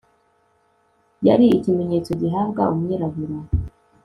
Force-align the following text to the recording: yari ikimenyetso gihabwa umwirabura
yari 1.27 1.45
ikimenyetso 1.57 2.11
gihabwa 2.21 2.63
umwirabura 2.73 3.37